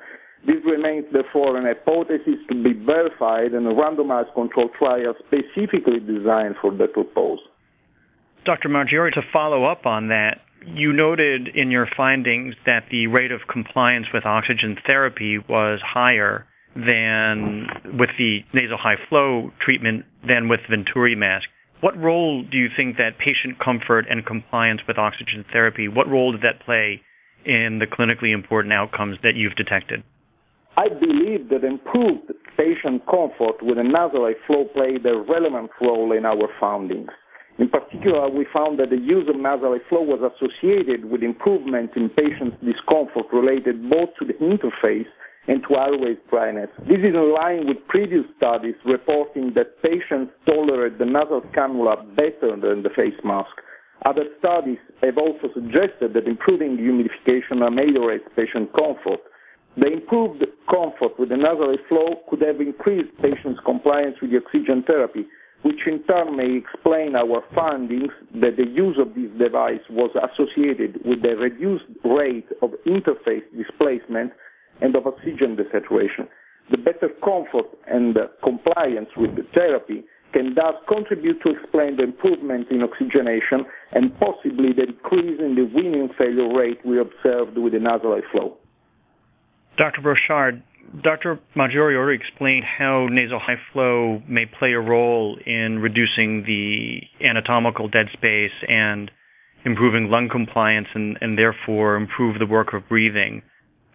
This 0.46 0.62
remains, 0.64 1.06
therefore, 1.12 1.56
an 1.56 1.64
hypothesis 1.64 2.38
to 2.48 2.54
be 2.54 2.72
verified 2.72 3.52
in 3.52 3.66
a 3.66 3.74
randomized 3.74 4.32
controlled 4.34 4.70
trial 4.78 5.14
specifically 5.26 5.98
designed 5.98 6.54
for 6.62 6.70
that 6.70 6.94
purpose. 6.94 7.40
Dr. 8.44 8.68
Maggiore, 8.68 9.10
to 9.10 9.22
follow 9.32 9.64
up 9.64 9.86
on 9.86 10.08
that, 10.08 10.38
you 10.64 10.92
noted 10.92 11.48
in 11.54 11.70
your 11.72 11.88
findings 11.96 12.54
that 12.64 12.84
the 12.90 13.08
rate 13.08 13.32
of 13.32 13.40
compliance 13.50 14.06
with 14.14 14.24
oxygen 14.24 14.76
therapy 14.86 15.38
was 15.48 15.80
higher 15.84 16.46
than 16.76 17.66
with 17.98 18.10
the 18.18 18.40
nasal 18.52 18.78
high 18.78 18.98
flow 19.08 19.50
treatment 19.60 20.04
than 20.26 20.48
with 20.48 20.60
Venturi 20.70 21.16
mask. 21.16 21.48
What 21.80 21.96
role 21.96 22.42
do 22.42 22.56
you 22.56 22.68
think 22.76 22.96
that 22.96 23.18
patient 23.18 23.58
comfort 23.62 24.06
and 24.08 24.24
compliance 24.24 24.80
with 24.86 24.96
oxygen 24.98 25.44
therapy, 25.52 25.88
what 25.88 26.08
role 26.08 26.32
did 26.32 26.42
that 26.42 26.64
play 26.64 27.02
in 27.44 27.80
the 27.80 27.86
clinically 27.86 28.32
important 28.32 28.72
outcomes 28.72 29.18
that 29.22 29.34
you've 29.34 29.56
detected? 29.56 30.02
I 30.76 30.88
believe 30.88 31.48
that 31.48 31.64
improved 31.64 32.32
patient 32.56 33.02
comfort 33.06 33.62
with 33.62 33.78
a 33.78 33.84
nasal 33.84 34.28
flow 34.46 34.64
played 34.74 35.06
a 35.06 35.16
relevant 35.16 35.70
role 35.80 36.12
in 36.12 36.26
our 36.26 36.48
findings. 36.60 37.08
In 37.58 37.70
particular, 37.70 38.28
we 38.28 38.46
found 38.52 38.78
that 38.78 38.90
the 38.90 39.00
use 39.00 39.26
of 39.28 39.40
nasal 39.40 39.78
flow 39.88 40.02
was 40.02 40.20
associated 40.20 41.06
with 41.06 41.22
improvement 41.22 41.92
in 41.96 42.10
patients' 42.10 42.60
discomfort 42.60 43.24
related 43.32 43.88
both 43.88 44.10
to 44.18 44.26
the 44.28 44.34
interface 44.34 45.08
and 45.48 45.62
to 45.64 45.76
airway 45.76 46.16
dryness. 46.28 46.68
This 46.84 47.00
is 47.00 47.14
in 47.16 47.32
line 47.32 47.66
with 47.66 47.78
previous 47.88 48.24
studies 48.36 48.74
reporting 48.84 49.54
that 49.54 49.80
patients 49.80 50.32
tolerate 50.44 50.98
the 50.98 51.06
nasal 51.06 51.40
cannula 51.56 52.04
better 52.16 52.52
than 52.60 52.82
the 52.82 52.90
face 52.94 53.16
mask. 53.24 53.56
Other 54.04 54.24
studies 54.38 54.78
have 55.02 55.16
also 55.16 55.48
suggested 55.54 56.12
that 56.12 56.28
improving 56.28 56.76
humidification 56.76 57.64
ameliorates 57.66 58.28
patient 58.36 58.68
comfort. 58.76 59.24
The 59.76 59.92
improved 59.92 60.42
comfort 60.70 61.18
with 61.18 61.28
the 61.28 61.36
nasal 61.36 61.76
flow 61.86 62.16
could 62.30 62.40
have 62.40 62.62
increased 62.62 63.12
patients' 63.20 63.60
compliance 63.64 64.16
with 64.22 64.30
the 64.30 64.38
oxygen 64.38 64.82
therapy, 64.86 65.26
which 65.62 65.86
in 65.86 66.02
turn 66.04 66.34
may 66.34 66.56
explain 66.56 67.14
our 67.14 67.44
findings 67.54 68.10
that 68.40 68.56
the 68.56 68.64
use 68.64 68.96
of 68.98 69.14
this 69.14 69.28
device 69.36 69.84
was 69.90 70.10
associated 70.16 71.04
with 71.04 71.22
a 71.24 71.36
reduced 71.36 71.84
rate 72.04 72.48
of 72.62 72.70
interface 72.86 73.44
displacement 73.52 74.32
and 74.80 74.96
of 74.96 75.06
oxygen 75.06 75.56
desaturation. 75.60 76.26
The 76.70 76.78
better 76.78 77.10
comfort 77.22 77.68
and 77.86 78.16
compliance 78.42 79.10
with 79.14 79.36
the 79.36 79.44
therapy 79.52 80.04
can 80.32 80.54
thus 80.54 80.74
contribute 80.88 81.42
to 81.42 81.50
explain 81.52 81.96
the 81.96 82.04
improvement 82.04 82.68
in 82.70 82.82
oxygenation 82.82 83.66
and 83.92 84.18
possibly 84.18 84.72
the 84.72 84.86
decrease 84.86 85.38
in 85.38 85.54
the 85.54 85.68
weaning 85.74 86.08
failure 86.16 86.48
rate 86.56 86.80
we 86.84 86.98
observed 86.98 87.58
with 87.58 87.74
the 87.74 87.78
nasal 87.78 88.20
flow. 88.32 88.56
Dr. 89.76 90.00
Brochard, 90.00 90.62
Dr. 91.02 91.38
Maggiore 91.54 91.96
already 91.96 92.18
explained 92.22 92.64
how 92.64 93.08
nasal 93.10 93.38
high 93.38 93.60
flow 93.72 94.22
may 94.28 94.46
play 94.46 94.72
a 94.72 94.80
role 94.80 95.38
in 95.44 95.80
reducing 95.80 96.44
the 96.44 97.00
anatomical 97.26 97.88
dead 97.88 98.06
space 98.12 98.52
and 98.68 99.10
improving 99.64 100.08
lung 100.08 100.28
compliance 100.30 100.86
and, 100.94 101.18
and 101.20 101.38
therefore 101.38 101.96
improve 101.96 102.38
the 102.38 102.46
work 102.46 102.72
of 102.72 102.88
breathing. 102.88 103.42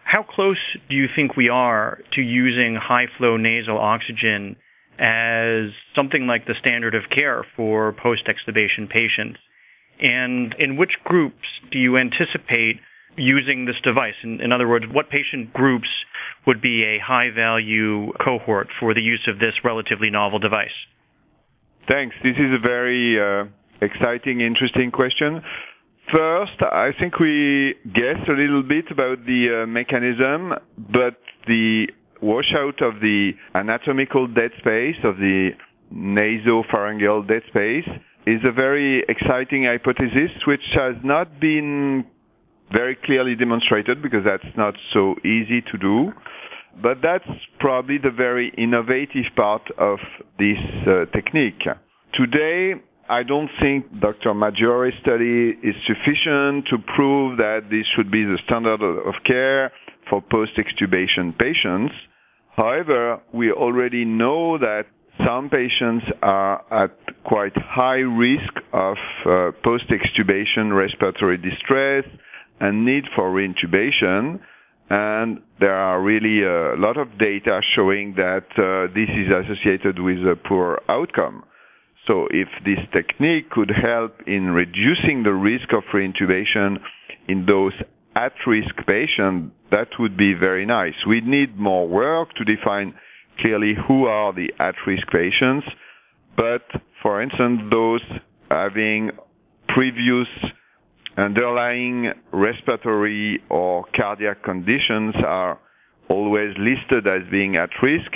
How 0.04 0.22
close 0.22 0.58
do 0.88 0.94
you 0.94 1.06
think 1.16 1.36
we 1.36 1.48
are 1.48 1.98
to 2.12 2.20
using 2.20 2.76
high 2.76 3.06
flow 3.16 3.36
nasal 3.36 3.78
oxygen 3.78 4.56
as 4.98 5.70
something 5.96 6.26
like 6.26 6.46
the 6.46 6.54
standard 6.60 6.94
of 6.94 7.04
care 7.10 7.44
for 7.56 7.92
post 7.92 8.28
extubation 8.28 8.88
patients? 8.88 9.38
And 10.00 10.54
in 10.58 10.76
which 10.76 10.92
groups 11.04 11.46
do 11.70 11.78
you 11.78 11.96
anticipate 11.96 12.80
using 13.16 13.66
this 13.66 13.76
device? 13.84 14.14
In, 14.22 14.52
other 14.52 14.68
words, 14.68 14.86
what 14.90 15.10
patient 15.10 15.52
groups 15.52 15.88
would 16.46 16.60
be 16.60 16.84
a 16.84 16.98
high 16.98 17.30
value 17.34 18.12
cohort 18.24 18.68
for 18.80 18.94
the 18.94 19.00
use 19.00 19.26
of 19.28 19.38
this 19.38 19.54
relatively 19.64 20.10
novel 20.10 20.38
device? 20.38 20.74
Thanks. 21.90 22.14
This 22.22 22.36
is 22.36 22.52
a 22.54 22.64
very 22.64 23.18
uh, 23.20 23.44
exciting, 23.80 24.40
interesting 24.40 24.90
question. 24.90 25.42
First, 26.14 26.60
I 26.60 26.90
think 26.98 27.18
we 27.18 27.74
guessed 27.84 28.28
a 28.28 28.32
little 28.32 28.62
bit 28.62 28.86
about 28.90 29.24
the 29.24 29.62
uh, 29.62 29.66
mechanism, 29.66 30.52
but 30.76 31.16
the 31.46 31.86
washout 32.20 32.82
of 32.82 33.00
the 33.00 33.32
anatomical 33.54 34.26
dead 34.26 34.50
space, 34.58 34.96
of 35.04 35.16
the 35.16 35.50
nasopharyngeal 35.92 37.26
dead 37.28 37.42
space, 37.48 37.88
is 38.26 38.40
a 38.44 38.52
very 38.52 39.04
exciting 39.08 39.64
hypothesis 39.64 40.30
which 40.46 40.62
has 40.74 40.94
not 41.02 41.40
been 41.40 42.04
very 42.74 42.96
clearly 43.04 43.34
demonstrated 43.34 44.02
because 44.02 44.24
that's 44.24 44.56
not 44.56 44.74
so 44.92 45.14
easy 45.24 45.60
to 45.72 45.78
do. 45.78 46.12
But 46.80 46.98
that's 47.02 47.28
probably 47.60 47.98
the 47.98 48.10
very 48.10 48.52
innovative 48.56 49.26
part 49.36 49.62
of 49.78 49.98
this 50.38 50.56
uh, 50.86 51.04
technique. 51.12 51.60
Today, 52.14 52.80
I 53.10 53.22
don't 53.24 53.50
think 53.60 54.00
Dr. 54.00 54.32
Maggiore's 54.32 54.94
study 55.02 55.50
is 55.62 55.74
sufficient 55.86 56.66
to 56.70 56.78
prove 56.96 57.36
that 57.36 57.68
this 57.68 57.84
should 57.94 58.10
be 58.10 58.24
the 58.24 58.38
standard 58.48 58.80
of 58.82 59.14
care 59.26 59.70
for 60.08 60.22
post-extubation 60.22 61.38
patients. 61.38 61.92
However, 62.56 63.20
we 63.34 63.52
already 63.52 64.04
know 64.04 64.56
that 64.58 64.84
some 65.26 65.50
patients 65.50 66.06
are 66.22 66.64
at 66.84 66.96
quite 67.24 67.52
high 67.56 68.00
risk 68.00 68.54
of 68.72 68.96
uh, 69.26 69.50
post-extubation 69.62 70.74
respiratory 70.74 71.36
distress 71.36 72.04
and 72.62 72.86
need 72.86 73.04
for 73.14 73.30
reintubation. 73.30 74.40
And 74.88 75.42
there 75.58 75.74
are 75.74 76.00
really 76.00 76.42
a 76.44 76.76
lot 76.78 76.96
of 76.96 77.18
data 77.18 77.60
showing 77.74 78.14
that 78.16 78.46
uh, 78.56 78.92
this 78.94 79.08
is 79.10 79.34
associated 79.34 79.98
with 79.98 80.18
a 80.18 80.36
poor 80.48 80.80
outcome. 80.88 81.44
So 82.06 82.26
if 82.30 82.48
this 82.64 82.78
technique 82.92 83.50
could 83.50 83.70
help 83.70 84.20
in 84.26 84.50
reducing 84.50 85.22
the 85.24 85.32
risk 85.32 85.72
of 85.72 85.82
reintubation 85.92 86.78
in 87.28 87.46
those 87.46 87.72
at-risk 88.14 88.74
patients, 88.86 89.54
that 89.70 89.88
would 89.98 90.16
be 90.16 90.34
very 90.34 90.66
nice. 90.66 90.94
We 91.08 91.20
need 91.20 91.58
more 91.58 91.88
work 91.88 92.28
to 92.36 92.44
define 92.44 92.94
clearly 93.40 93.74
who 93.88 94.04
are 94.04 94.32
the 94.32 94.50
at-risk 94.60 95.06
patients, 95.10 95.66
but 96.36 96.62
for 97.02 97.22
instance, 97.22 97.60
those 97.70 98.02
having 98.50 99.10
previous 99.68 100.28
underlying 101.18 102.12
respiratory 102.32 103.42
or 103.50 103.84
cardiac 103.96 104.42
conditions 104.42 105.14
are 105.26 105.58
always 106.08 106.54
listed 106.58 107.06
as 107.06 107.28
being 107.30 107.56
at 107.56 107.70
risk, 107.82 108.12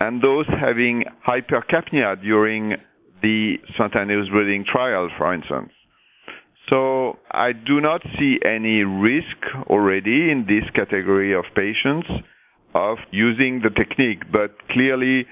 and 0.00 0.22
those 0.22 0.46
having 0.60 1.04
hypercapnia 1.26 2.20
during 2.20 2.74
the 3.22 3.54
spontaneous 3.74 4.28
breathing 4.28 4.64
trial, 4.70 5.08
for 5.16 5.32
instance. 5.32 5.70
So 6.68 7.18
I 7.30 7.52
do 7.52 7.80
not 7.80 8.02
see 8.18 8.38
any 8.44 8.82
risk 8.82 9.36
already 9.68 10.30
in 10.30 10.46
this 10.48 10.68
category 10.74 11.34
of 11.34 11.44
patients 11.54 12.08
of 12.74 12.98
using 13.10 13.60
the 13.62 13.70
technique, 13.70 14.22
but 14.32 14.56
clearly 14.70 15.26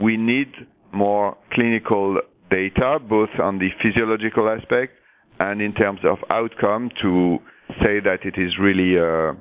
we 0.00 0.16
need 0.16 0.52
more 0.92 1.36
clinical 1.52 2.20
data, 2.50 2.98
both 2.98 3.28
on 3.42 3.58
the 3.58 3.68
physiological 3.82 4.48
aspect 4.48 4.94
and 5.38 5.60
in 5.60 5.72
terms 5.74 6.00
of 6.04 6.18
outcome 6.32 6.90
to 7.02 7.38
say 7.84 8.00
that 8.00 8.24
it 8.24 8.34
is 8.38 8.58
really 8.60 8.98
uh, 8.98 9.32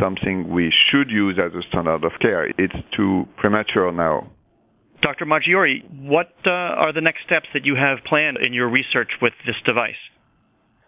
something 0.00 0.52
we 0.52 0.72
should 0.90 1.10
use 1.10 1.38
as 1.38 1.52
a 1.54 1.62
standard 1.68 2.04
of 2.04 2.12
care. 2.20 2.48
It's 2.58 2.74
too 2.96 3.24
premature 3.36 3.92
now. 3.92 4.30
Dr. 5.02 5.26
Maggiore, 5.26 5.84
what 6.00 6.32
uh, 6.46 6.50
are 6.50 6.92
the 6.92 7.02
next 7.02 7.24
steps 7.26 7.46
that 7.52 7.66
you 7.66 7.76
have 7.76 7.98
planned 8.06 8.38
in 8.44 8.54
your 8.54 8.70
research 8.70 9.10
with 9.20 9.34
this 9.46 9.56
device? 9.66 10.00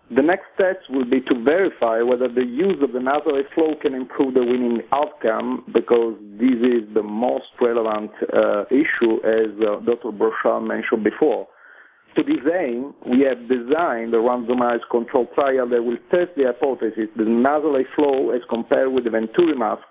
The 0.08 0.22
next 0.22 0.46
steps 0.54 0.88
will 0.88 1.04
be 1.04 1.20
to 1.20 1.34
verify 1.42 2.00
whether 2.00 2.28
the 2.28 2.46
use 2.46 2.78
of 2.80 2.92
the 2.92 3.00
nasal 3.00 3.42
flow 3.54 3.74
can 3.82 3.92
improve 3.92 4.34
the 4.34 4.40
weaning 4.40 4.82
outcome 4.92 5.64
because 5.74 6.14
this 6.38 6.62
is 6.62 6.94
the 6.94 7.02
most 7.02 7.50
relevant 7.60 8.12
uh, 8.32 8.64
issue 8.70 9.18
as 9.26 9.50
uh, 9.58 9.80
Dr. 9.84 10.12
Brochard 10.12 10.62
mentioned 10.62 11.02
before. 11.02 11.48
To 12.16 12.22
this 12.22 12.40
aim, 12.48 12.94
we 13.04 13.28
have 13.28 13.44
designed 13.46 14.14
a 14.14 14.24
randomized 14.24 14.88
control 14.90 15.28
trial 15.34 15.68
that 15.68 15.84
will 15.84 16.00
test 16.10 16.32
the 16.34 16.44
hypothesis 16.48 17.12
that 17.14 17.28
nasal 17.28 17.76
flow 17.94 18.30
as 18.30 18.40
compared 18.48 18.90
with 18.92 19.04
the 19.04 19.10
Venturi 19.10 19.54
mask 19.54 19.84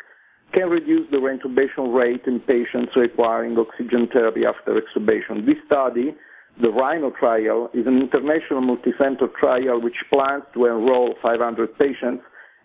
can 0.51 0.69
reduce 0.69 1.05
the 1.11 1.17
reintubation 1.17 1.93
rate 1.93 2.23
in 2.25 2.39
patients 2.39 2.93
requiring 2.95 3.55
oxygen 3.59 4.07
therapy 4.11 4.41
after 4.43 4.73
extubation. 4.73 5.45
This 5.45 5.61
study, 5.67 6.15
the 6.59 6.69
Rhino 6.69 7.11
trial, 7.11 7.69
is 7.75 7.85
an 7.85 8.01
international 8.01 8.61
multicenter 8.61 9.31
trial 9.39 9.79
which 9.79 10.01
plans 10.09 10.43
to 10.55 10.65
enroll 10.65 11.13
500 11.21 11.77
patients 11.77 12.23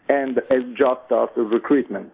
and 0.08 0.40
has 0.48 0.62
just 0.72 1.04
started 1.04 1.42
recruitment. 1.52 2.12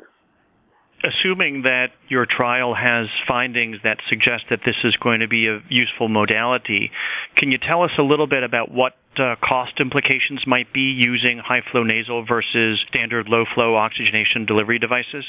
Assuming 1.05 1.63
that 1.63 1.89
your 2.09 2.27
trial 2.27 2.75
has 2.75 3.07
findings 3.29 3.77
that 3.85 3.99
suggest 4.09 4.45
that 4.51 4.61
this 4.65 4.77
is 4.83 4.97
going 4.97 5.21
to 5.21 5.29
be 5.29 5.47
a 5.47 5.61
useful 5.69 6.09
modality, 6.09 6.91
can 7.37 7.53
you 7.53 7.59
tell 7.59 7.83
us 7.83 7.91
a 7.99 8.03
little 8.03 8.27
bit 8.27 8.43
about 8.43 8.71
what 8.71 8.95
uh, 9.19 9.37
cost 9.43 9.73
implications 9.81 10.43
might 10.47 10.73
be 10.73 10.95
using 10.97 11.39
high 11.39 11.61
flow 11.71 11.83
nasal 11.83 12.25
versus 12.27 12.81
standard 12.89 13.29
low 13.29 13.45
flow 13.55 13.77
oxygenation 13.77 14.47
delivery 14.47 14.79
devices? 14.79 15.25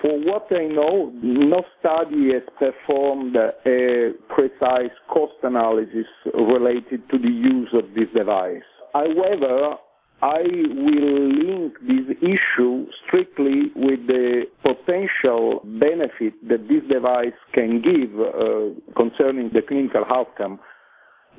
For 0.00 0.18
what 0.18 0.46
I 0.50 0.66
know, 0.66 1.12
no 1.22 1.62
study 1.78 2.32
has 2.32 2.42
performed 2.58 3.36
a 3.36 4.12
precise 4.28 4.94
cost 5.08 5.34
analysis 5.42 6.06
related 6.32 7.02
to 7.10 7.18
the 7.18 7.28
use 7.28 7.68
of 7.74 7.92
this 7.94 8.08
device. 8.16 8.62
However, 8.94 9.76
I 10.22 10.42
will 10.42 11.28
link 11.32 11.74
this 11.80 12.16
issue 12.20 12.86
strictly 13.06 13.72
with 13.74 14.06
the 14.06 14.44
potential 14.62 15.60
benefit 15.64 16.34
that 16.48 16.68
this 16.68 16.82
device 16.92 17.38
can 17.54 17.80
give 17.80 18.20
uh, 18.20 18.92
concerning 18.96 19.50
the 19.54 19.62
clinical 19.66 20.04
outcome. 20.10 20.60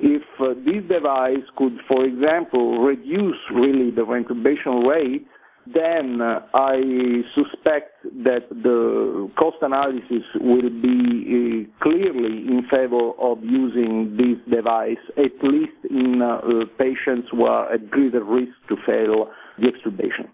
If 0.00 0.22
uh, 0.40 0.54
this 0.64 0.82
device 0.88 1.46
could, 1.56 1.78
for 1.86 2.04
example, 2.04 2.80
reduce 2.80 3.38
really 3.54 3.92
the 3.92 4.02
intubation 4.02 4.88
rate 4.88 5.26
then 5.74 6.20
I 6.22 7.22
suspect 7.34 8.02
that 8.24 8.48
the 8.50 9.30
cost 9.38 9.56
analysis 9.62 10.24
will 10.40 10.70
be 10.70 11.68
uh, 11.68 11.82
clearly 11.82 12.46
in 12.48 12.62
favor 12.70 13.12
of 13.18 13.38
using 13.42 14.16
this 14.16 14.38
device, 14.54 15.02
at 15.16 15.32
least 15.42 15.78
in 15.90 16.22
uh, 16.22 16.40
patients 16.78 17.28
who 17.30 17.44
are 17.44 17.72
at 17.72 17.90
greater 17.90 18.24
risk 18.24 18.52
to 18.68 18.76
fail 18.86 19.30
the 19.58 19.66
extubation. 19.66 20.28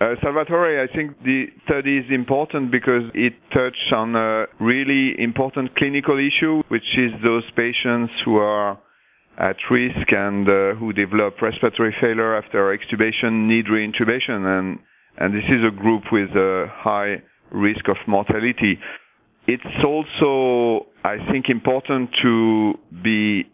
Uh, 0.00 0.16
Salvatore, 0.20 0.82
I 0.82 0.92
think 0.92 1.16
the 1.22 1.46
study 1.64 1.98
is 1.98 2.06
important 2.10 2.72
because 2.72 3.04
it 3.14 3.34
touched 3.54 3.92
on 3.94 4.16
a 4.16 4.46
really 4.58 5.14
important 5.16 5.76
clinical 5.76 6.18
issue, 6.18 6.62
which 6.68 6.98
is 6.98 7.12
those 7.22 7.44
patients 7.54 8.12
who 8.24 8.38
are 8.38 8.78
at 9.38 9.56
risk 9.70 10.06
and 10.16 10.48
uh, 10.48 10.74
who 10.78 10.92
develop 10.92 11.40
respiratory 11.40 11.94
failure 12.00 12.36
after 12.36 12.76
extubation 12.76 13.48
need 13.48 13.66
reintubation, 13.66 14.44
and 14.58 14.78
and 15.18 15.34
this 15.34 15.44
is 15.48 15.60
a 15.66 15.70
group 15.74 16.04
with 16.12 16.30
a 16.30 16.66
high 16.70 17.16
risk 17.50 17.88
of 17.88 17.96
mortality. 18.06 18.78
It's 19.46 19.62
also, 19.84 20.86
I 21.04 21.16
think, 21.30 21.46
important 21.48 22.10
to 22.22 22.74
be 23.02 23.44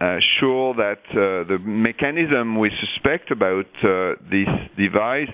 uh, 0.00 0.16
sure 0.40 0.74
that 0.74 1.02
uh, 1.10 1.46
the 1.48 1.58
mechanism 1.64 2.58
we 2.58 2.70
suspect 2.80 3.30
about 3.30 3.66
uh, 3.82 4.14
this 4.30 4.48
device 4.76 5.30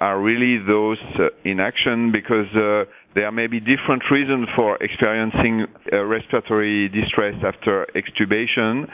are 0.00 0.20
really 0.20 0.58
those 0.66 0.98
uh, 1.18 1.28
in 1.44 1.60
action 1.60 2.10
because 2.12 2.48
uh, 2.56 2.84
there 3.14 3.30
may 3.30 3.46
be 3.46 3.60
different 3.60 4.02
reasons 4.10 4.48
for 4.56 4.76
experiencing 4.82 5.66
respiratory 5.92 6.88
distress 6.88 7.34
after 7.44 7.86
extubation 7.94 8.88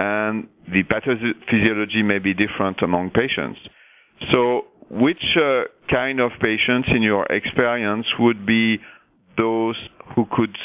and 0.00 0.48
the 0.72 0.82
pathophysiology 0.84 2.02
may 2.04 2.18
be 2.18 2.32
different 2.32 2.80
among 2.82 3.10
patients. 3.10 3.60
So, 4.32 4.62
which 4.90 5.22
uh, 5.36 5.64
kind 5.90 6.20
of 6.20 6.30
patients, 6.40 6.88
in 6.94 7.02
your 7.02 7.26
experience, 7.26 8.06
would 8.18 8.46
be 8.46 8.78
those 9.36 9.76
who 10.14 10.24
could 10.32 10.56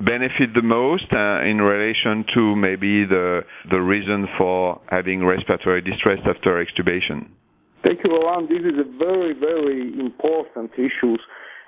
benefit 0.00 0.54
the 0.54 0.62
most 0.62 1.08
uh, 1.12 1.42
in 1.44 1.58
relation 1.58 2.24
to 2.34 2.56
maybe 2.56 3.04
the 3.04 3.42
the 3.70 3.80
reason 3.80 4.26
for 4.38 4.80
having 4.90 5.24
respiratory 5.24 5.82
distress 5.82 6.20
after 6.24 6.64
extubation? 6.64 7.28
Thank 7.82 8.00
you, 8.04 8.10
Laurent. 8.10 8.48
This 8.48 8.64
is 8.72 8.78
a 8.78 8.88
very, 8.98 9.34
very 9.38 9.98
important 10.00 10.72
issue, 10.74 11.16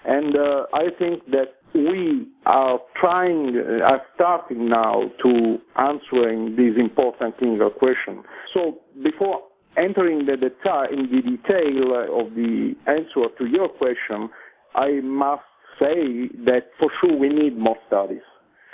and 0.04 0.36
uh, 0.36 0.66
I 0.74 0.86
think 0.98 1.24
that 1.30 1.59
we 1.74 2.28
are 2.46 2.80
trying, 3.00 3.56
are 3.86 4.02
starting 4.14 4.68
now 4.68 5.02
to 5.22 5.58
answering 5.76 6.56
this 6.56 6.74
important 6.78 7.38
clinical 7.38 7.70
question. 7.70 8.22
So 8.54 8.78
before 9.02 9.42
entering 9.76 10.26
the 10.26 10.32
deta- 10.32 10.92
in 10.92 11.10
the 11.10 11.22
detail 11.22 12.20
of 12.20 12.34
the 12.34 12.74
answer 12.86 13.28
to 13.38 13.46
your 13.46 13.68
question, 13.68 14.30
I 14.74 15.00
must 15.02 15.42
say 15.80 16.28
that 16.46 16.70
for 16.78 16.90
sure 17.00 17.16
we 17.16 17.28
need 17.28 17.56
more 17.58 17.76
studies. 17.86 18.22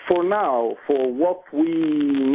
For 0.09 0.23
now, 0.23 0.77
for 0.87 1.13
what 1.13 1.43
we 1.53 1.67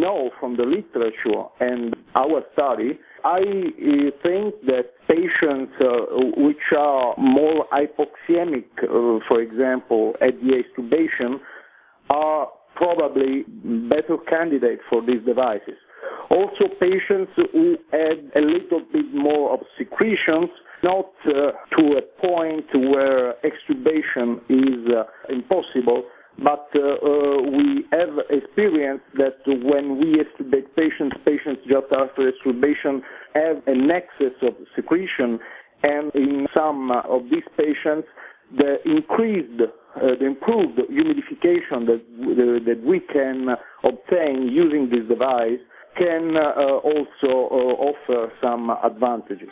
know 0.01 0.29
from 0.39 0.57
the 0.57 0.63
literature 0.63 1.43
and 1.61 1.95
our 2.15 2.43
study, 2.51 2.99
I 3.23 3.37
uh, 3.37 4.11
think 4.23 4.55
that 4.65 4.91
patients 5.07 5.71
uh, 5.79 5.85
which 6.35 6.57
are 6.77 7.15
more 7.17 7.65
hypoxemic, 7.71 8.65
uh, 8.83 9.23
for 9.27 9.41
example, 9.41 10.15
at 10.21 10.33
the 10.41 10.61
extubation, 10.61 11.39
are 12.09 12.49
probably 12.75 13.43
better 13.89 14.17
candidates 14.29 14.81
for 14.89 15.01
these 15.05 15.23
devices. 15.25 15.77
Also, 16.29 16.67
patients 16.79 17.31
who 17.53 17.77
had 17.91 18.31
a 18.35 18.41
little 18.41 18.81
bit 18.91 19.13
more 19.13 19.53
of 19.53 19.59
secretions, 19.77 20.49
not 20.83 21.11
uh, 21.25 21.51
to 21.77 21.99
a 21.99 22.01
point 22.19 22.65
where 22.73 23.35
extubation 23.43 24.39
is 24.49 24.91
uh, 24.91 25.03
impossible, 25.29 26.03
but 26.37 26.69
uh, 26.75 26.79
uh, 26.79 27.41
we 27.41 27.85
have 27.91 28.17
experienced 28.29 29.05
that 29.15 29.37
when 29.45 29.99
we 29.99 30.17
extubate 30.23 30.67
patients, 30.75 31.15
patients 31.25 31.61
just 31.67 31.91
after 31.91 32.31
extubation 32.31 33.01
have 33.35 33.61
an 33.67 33.89
excess 33.91 34.35
of 34.41 34.55
secretion, 34.75 35.39
and 35.83 36.11
in 36.15 36.47
some 36.53 36.91
of 36.91 37.23
these 37.29 37.43
patients, 37.57 38.07
the 38.57 38.77
increased, 38.85 39.61
uh, 39.61 39.99
the 40.19 40.25
improved 40.25 40.77
humidification 40.77 41.85
that 41.87 42.81
we 42.85 42.99
can 42.99 43.47
obtain 43.83 44.47
using 44.47 44.89
this 44.89 45.07
device 45.07 45.59
can 45.97 46.37
also 46.37 47.27
offer 47.27 48.31
some 48.41 48.69
advantages. 48.83 49.49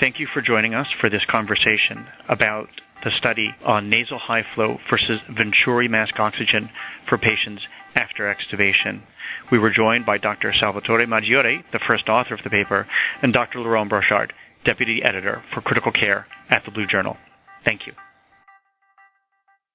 Thank 0.00 0.18
you 0.18 0.26
for 0.26 0.42
joining 0.42 0.74
us 0.74 0.86
for 1.00 1.08
this 1.08 1.22
conversation 1.30 2.06
about 2.28 2.68
the 3.04 3.10
study 3.18 3.54
on 3.64 3.88
nasal 3.88 4.18
high 4.18 4.44
flow 4.54 4.78
versus 4.90 5.20
Venturi 5.28 5.88
mask 5.88 6.18
oxygen 6.18 6.70
for 7.08 7.18
patients 7.18 7.62
after 7.94 8.24
extubation. 8.24 9.02
We 9.50 9.58
were 9.58 9.70
joined 9.70 10.06
by 10.06 10.18
Dr. 10.18 10.52
Salvatore 10.58 11.06
Maggiore, 11.06 11.64
the 11.72 11.80
first 11.86 12.08
author 12.08 12.34
of 12.34 12.42
the 12.44 12.50
paper, 12.50 12.86
and 13.22 13.32
Dr. 13.32 13.60
Laurent 13.60 13.90
Brochard, 13.90 14.32
deputy 14.64 15.02
editor 15.02 15.42
for 15.52 15.60
critical 15.60 15.92
care 15.92 16.26
at 16.48 16.64
the 16.64 16.70
Blue 16.70 16.86
Journal. 16.86 17.16
Thank 17.64 17.86
you. 17.86 17.92